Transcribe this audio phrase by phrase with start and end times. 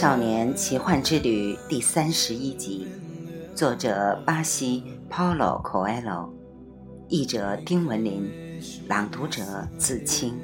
[0.00, 2.86] 少年奇幻之旅》第三十一集，
[3.52, 6.30] 作者巴西 Paulo Coelho，
[7.08, 8.30] 译者丁文林，
[8.86, 9.42] 朗读者
[9.76, 10.38] 子清。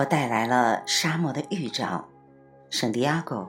[0.00, 2.08] 我带来了沙漠的预兆，
[2.70, 3.46] 圣地亚哥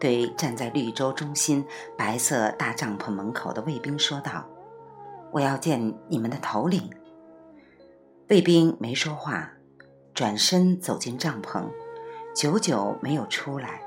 [0.00, 1.64] 对站在绿洲中心
[1.96, 4.44] 白色大帐篷门口的卫兵说道
[5.30, 6.90] ：“我要见你们的头领。”
[8.30, 9.52] 卫兵没说话，
[10.12, 11.66] 转身走进帐篷，
[12.34, 13.80] 久久没有出来。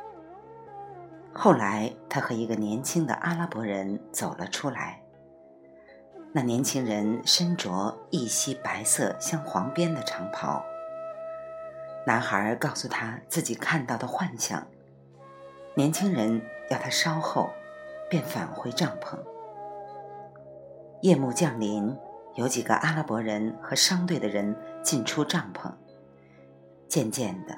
[1.34, 5.02] 后来，他和一个年轻的阿拉伯人走了出来。
[6.32, 10.64] 那年轻人身着一袭白色镶黄边的长袍。
[12.08, 14.68] 男孩告诉他自己看到的幻象，
[15.74, 16.40] 年轻人
[16.70, 17.50] 要他稍后，
[18.08, 19.18] 便返回帐篷。
[21.02, 21.98] 夜幕降临，
[22.36, 25.72] 有几个阿拉伯人和商队的人进出帐篷。
[26.88, 27.58] 渐渐的，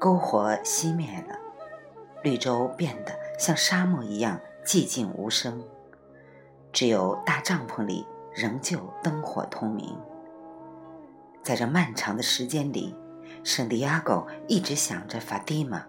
[0.00, 1.38] 篝火熄灭了，
[2.22, 5.62] 绿洲变得像沙漠一样寂静无声，
[6.72, 9.94] 只有大帐篷里仍旧灯火通明。
[11.42, 12.96] 在这漫长的时间里。
[13.46, 15.80] 圣地亚哥一直想着法蒂玛，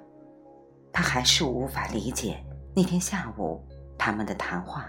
[0.93, 2.39] 他还是无法理解
[2.75, 3.65] 那天下午
[3.97, 4.85] 他们的谈话。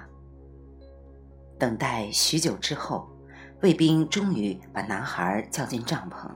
[1.59, 3.09] 等待许久之后，
[3.63, 6.29] 卫兵终于把男孩叫进帐篷。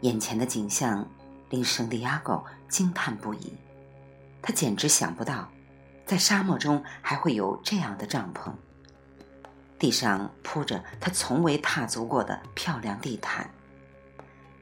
[0.00, 1.08] 眼前的景象
[1.50, 3.56] 令圣地亚哥惊叹不已，
[4.42, 5.48] 他简直想不到，
[6.04, 8.52] 在沙漠中还会有这样的帐篷。
[9.78, 13.48] 地上铺着他从未踏足过的漂亮地毯。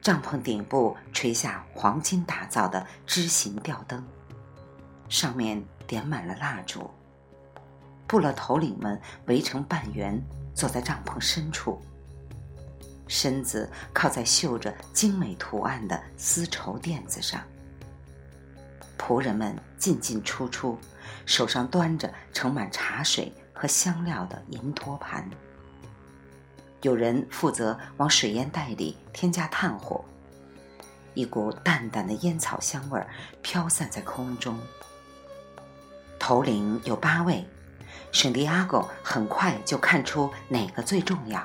[0.05, 4.05] 帐篷顶部垂下黄金打造的枝形吊灯，
[5.09, 6.91] 上面点满了蜡烛。
[8.07, 10.23] 部落头领们围成半圆，
[10.55, 11.81] 坐在帐篷深处，
[13.09, 17.41] 身子靠在绣着精美图案的丝绸垫子上。
[18.99, 20.79] 仆人们进进出出，
[21.25, 25.27] 手上端着盛满茶水和香料的银托盘。
[26.85, 30.05] 有人负责往水烟袋里添加炭火，
[31.15, 33.09] 一股淡淡的烟草香味儿
[33.41, 34.61] 飘散在空中。
[36.19, 37.43] 头领有八位，
[38.13, 41.43] 圣地亚哥很快就看出哪个最重要。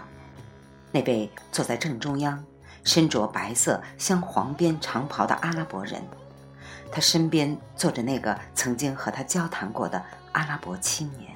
[0.91, 2.43] 那位坐在正中央、
[2.83, 6.03] 身着白色镶黄边长袍的阿拉伯人，
[6.91, 11.33] 他身边坐着那个曾经和他交谈过的阿拉伯青年。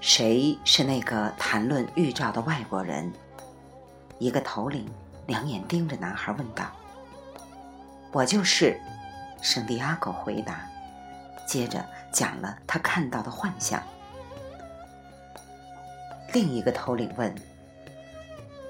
[0.00, 3.12] 谁是那个谈论预兆的外国人？
[4.18, 4.88] 一个头领
[5.26, 6.64] 两眼盯着男孩问道。
[8.10, 8.80] “我就是。”
[9.42, 10.68] 圣地亚哥回答，
[11.46, 13.82] 接着讲了他看到的幻象。
[16.32, 17.34] 另一个头领问：“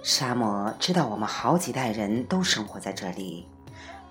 [0.02, 3.48] 沙漠知道我们好几代人都生活在这里，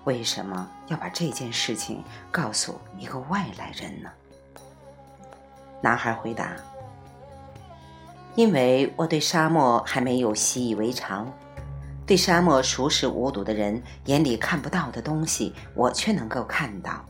[0.04, 4.10] 为什么要把这件事情告诉一个外来人呢？”
[5.82, 6.54] 男孩回答。
[8.36, 11.30] 因为我对沙漠还没有习以为常，
[12.06, 17.04] 对沙漠熟视无睹的人眼里看不到的东西，我却能够看到。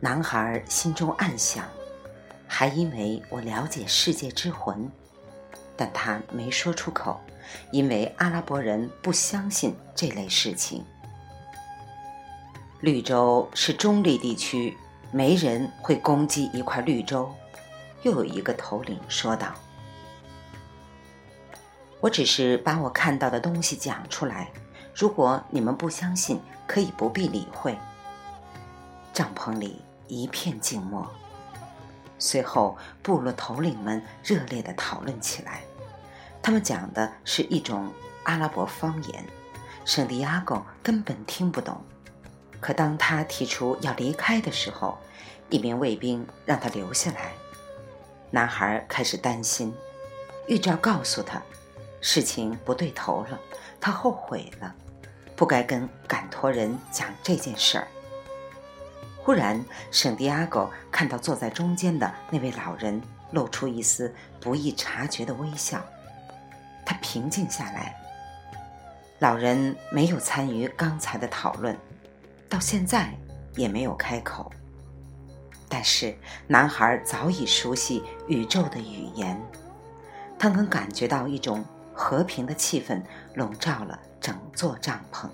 [0.00, 1.64] 男孩心中暗想，
[2.46, 4.90] 还因为我了解世界之魂，
[5.76, 7.20] 但他没说出口，
[7.70, 10.84] 因为阿拉伯人不相信这类事情。
[12.80, 14.76] 绿洲是中立地区，
[15.10, 17.28] 没人会攻击一块绿洲。
[18.02, 19.54] 又有一个头领说道
[22.00, 24.50] ：“我只是把我看到的东西讲出来，
[24.94, 27.76] 如果你们不相信，可以不必理会。”
[29.12, 31.08] 帐篷里一片静默。
[32.20, 35.60] 随后，部落头领们热烈地讨论起来。
[36.42, 37.92] 他们讲的是一种
[38.24, 39.24] 阿拉伯方言，
[39.84, 41.80] 圣地亚哥根本听不懂。
[42.60, 44.98] 可当他提出要离开的时候，
[45.48, 47.32] 一名卫兵让他留下来。
[48.30, 49.74] 男孩开始担心，
[50.46, 51.42] 预兆告诉他，
[52.00, 53.38] 事情不对头了。
[53.80, 54.74] 他后悔了，
[55.34, 57.88] 不该跟赶驼人讲这件事儿。
[59.22, 65.84] 忽然，圣地亚哥看到坐在中间的那位老人露出一丝不易察觉的微笑，
[66.84, 67.94] 他平静下来。
[69.20, 71.76] 老人没有参与刚才的讨论，
[72.48, 73.12] 到现在
[73.54, 74.50] 也没有开口。
[75.68, 76.16] 但是，
[76.46, 79.38] 男孩早已熟悉宇宙的语言，
[80.38, 83.02] 他能感觉到一种和平的气氛
[83.34, 85.28] 笼罩了整座帐篷。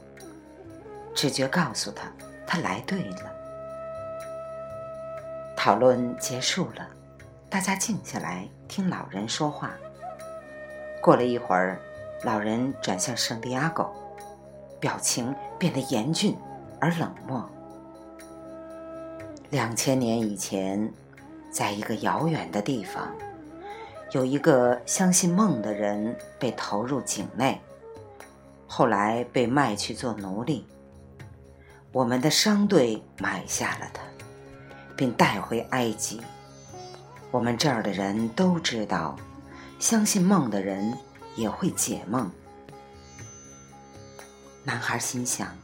[1.15, 2.11] 直觉告诉他，
[2.47, 3.33] 他来对了。
[5.57, 6.89] 讨论结束了，
[7.49, 9.71] 大家静下来听老人说话。
[11.01, 11.79] 过了一会儿，
[12.25, 13.89] 老人转向圣地亚哥，
[14.81, 16.37] 表情变得严峻
[16.81, 17.49] 而冷漠。
[19.55, 20.93] 两千年以前，
[21.49, 23.15] 在一个遥远的地方，
[24.11, 27.61] 有一个相信梦的人被投入井内，
[28.67, 30.67] 后来被卖去做奴隶。
[31.93, 34.03] 我们的商队买下了他，
[34.97, 36.21] 并带回埃及。
[37.31, 39.15] 我们这儿的人都知道，
[39.79, 40.99] 相信梦的人
[41.37, 42.29] 也会解梦。
[44.65, 45.57] 男孩心想，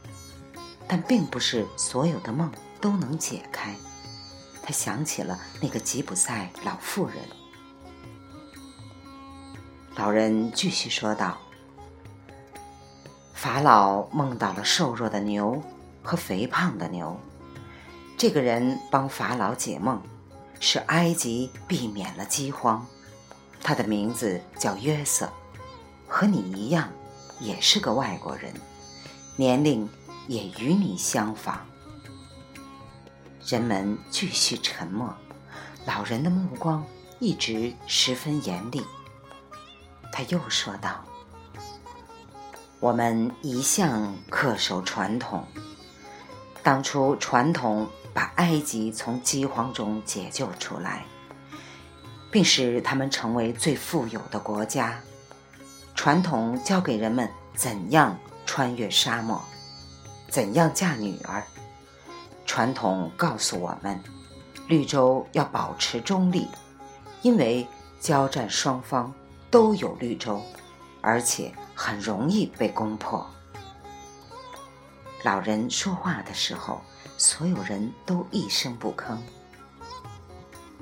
[0.87, 2.49] 但并不是所有的梦。
[2.81, 3.75] 都能解开。
[4.63, 7.15] 他想起了那个吉普赛老妇人。
[9.95, 11.37] 老人继续说道
[13.33, 15.61] ：“法老梦到了瘦弱的牛
[16.01, 17.19] 和肥胖的牛。
[18.17, 20.01] 这个人帮法老解梦，
[20.59, 22.85] 使埃及避免了饥荒。
[23.63, 25.31] 他的名字叫约瑟，
[26.07, 26.89] 和你一样，
[27.39, 28.53] 也是个外国人，
[29.35, 29.89] 年龄
[30.27, 31.65] 也与你相仿。”
[33.45, 35.13] 人们继续沉默，
[35.85, 36.85] 老人的目光
[37.19, 38.85] 一直十分严厉。
[40.11, 41.03] 他又说道
[42.79, 45.45] ：“我们一向恪守传统。
[46.61, 51.03] 当初传统把埃及从饥荒中解救出来，
[52.29, 54.99] 并使他们成为最富有的国家。
[55.95, 59.41] 传统教给人们怎样穿越沙漠，
[60.29, 61.43] 怎样嫁女儿。”
[62.53, 63.97] 传统告诉我们，
[64.67, 66.49] 绿洲要保持中立，
[67.21, 67.65] 因为
[68.01, 69.13] 交战双方
[69.49, 70.43] 都有绿洲，
[70.99, 73.25] 而且很容易被攻破。
[75.23, 76.81] 老人说话的时候，
[77.17, 79.15] 所有人都一声不吭。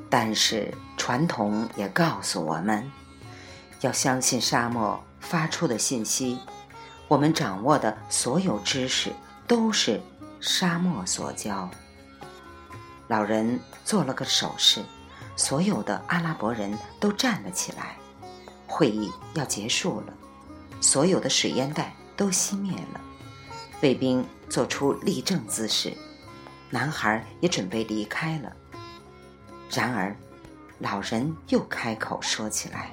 [0.10, 2.92] 但是传统也告诉我们，
[3.81, 6.39] 要相信沙漠发出的信息，
[7.07, 9.13] 我们掌握的所有知识
[9.45, 10.01] 都是。
[10.40, 11.70] 沙漠所教。
[13.08, 14.84] 老人做了个手势，
[15.36, 17.98] 所有的阿拉伯人都站了起来。
[18.68, 20.14] 会议要结束了，
[20.80, 23.02] 所有的水烟袋都熄灭了。
[23.82, 25.92] 卫兵做出立正姿势，
[26.70, 28.52] 男孩也准备离开了。
[29.72, 30.16] 然而，
[30.78, 32.92] 老人又开口说起来：“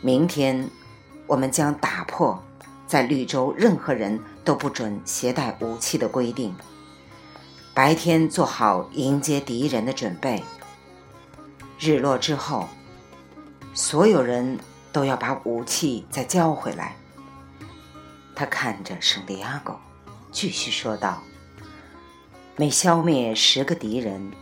[0.00, 0.70] 明天，
[1.26, 2.42] 我们将打破。”
[2.88, 6.54] 在绿洲，任何人都不准携带武器的规定。
[7.74, 10.42] 白天做好迎接敌人的准备。
[11.78, 12.66] 日落之后，
[13.74, 14.58] 所有人
[14.90, 16.96] 都要把武器再交回来。
[18.34, 19.76] 他看着圣地亚哥，
[20.32, 21.22] 继续说道
[22.56, 24.32] ：“每消灭十个敌人，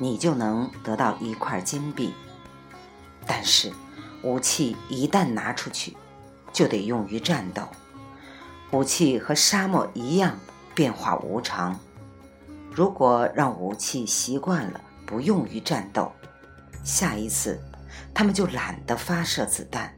[0.00, 2.12] 你就能得到一块金币。
[3.26, 3.72] 但是，
[4.22, 5.96] 武器一旦拿出去，
[6.52, 7.62] 就得用于战斗。”
[8.72, 10.38] 武器和沙漠一样
[10.74, 11.78] 变化无常。
[12.70, 16.10] 如果让武器习惯了不用于战斗，
[16.82, 17.60] 下一次
[18.14, 19.94] 他们就懒得发射子弹。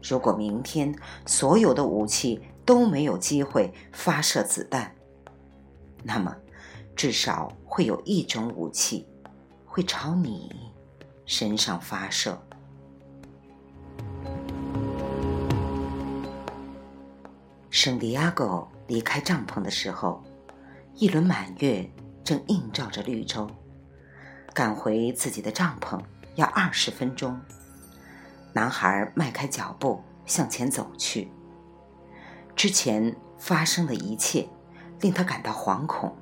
[0.00, 0.94] 如果明天
[1.26, 4.94] 所有的武器都没有机会发射子弹，
[6.04, 6.34] 那么
[6.94, 9.08] 至少会有一种武器
[9.66, 10.72] 会朝你
[11.26, 12.40] 身上发射。
[17.70, 20.20] 圣地亚哥离开帐篷的时候，
[20.96, 21.88] 一轮满月
[22.24, 23.48] 正映照着绿洲。
[24.52, 26.02] 赶回自己的帐篷
[26.34, 27.40] 要二十分钟。
[28.52, 31.30] 男孩迈开脚步向前走去。
[32.56, 34.48] 之前发生的一切
[35.00, 36.16] 令他感到惶恐。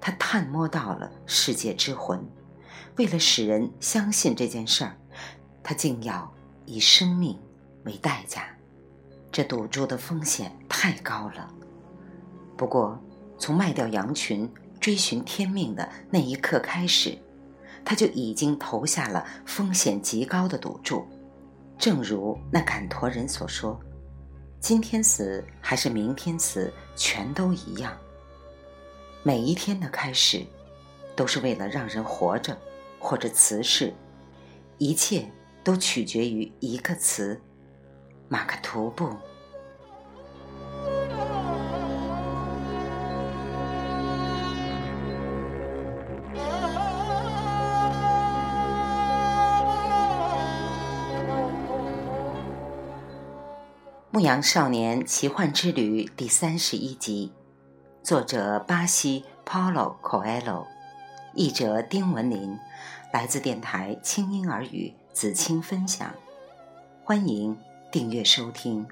[0.00, 2.26] 他探摸到了世界之魂。
[2.96, 4.96] 为了使人相信这件事儿，
[5.62, 6.32] 他竟要
[6.64, 7.38] 以生命
[7.84, 8.55] 为代价。
[9.36, 11.46] 这赌注的风险太高了。
[12.56, 12.98] 不过，
[13.38, 14.50] 从卖掉羊群、
[14.80, 17.18] 追寻天命的那一刻开始，
[17.84, 21.06] 他就已经投下了风险极高的赌注。
[21.76, 23.78] 正如那赶驼人所说
[24.58, 27.94] ：“今天死还是明天死，全都一样。”
[29.22, 30.46] 每一天的开始，
[31.14, 32.56] 都是为了让人活着，
[32.98, 33.92] 或者辞世，
[34.78, 35.30] 一切
[35.62, 37.38] 都取决于一个词——
[38.28, 39.06] 马克图布。
[54.10, 57.32] 《牧羊少年奇幻之旅》第三十一集，
[58.02, 60.64] 作者巴西 Paulo Coelho，
[61.34, 62.58] 译者丁文林，
[63.12, 66.10] 来自电台轻音耳语子青分享，
[67.04, 67.56] 欢迎
[67.90, 68.86] 订阅收听。